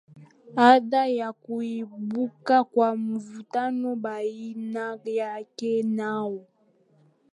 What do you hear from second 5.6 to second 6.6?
nao